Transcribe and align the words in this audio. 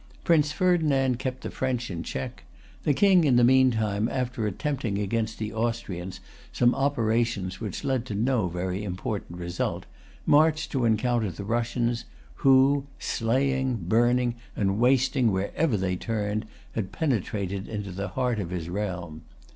Prince 0.23 0.51
Ferdinand 0.51 1.19
kept 1.19 1.41
the 1.41 1.51
French 1.51 1.91
in 1.91 2.01
check. 2.01 2.43
The 2.85 2.93
King 2.95 3.23
in 3.23 3.35
the 3.35 3.43
meantime, 3.43 4.09
after 4.09 4.47
attempting 4.47 4.97
against 4.97 5.37
the 5.37 5.53
Austrians 5.53 6.19
some 6.51 6.73
operations 6.73 7.61
which 7.61 7.83
led 7.83 8.07
to 8.07 8.15
no 8.15 8.47
very 8.47 8.83
important 8.83 9.37
result, 9.37 9.85
marched 10.25 10.71
to 10.71 10.85
encounter 10.85 11.29
the 11.29 11.43
Russians, 11.43 12.05
who, 12.37 12.87
slaying, 12.97 13.75
burning, 13.75 14.33
and 14.55 14.79
wasting 14.79 15.31
wherever 15.31 15.77
they 15.77 15.97
turned, 15.97 16.47
had 16.71 16.91
penetrated 16.91 17.67
into 17.67 17.91
the 17.91 18.07
heart 18.07 18.39
of 18.39 18.49
his 18.49 18.69
realm. 18.69 19.21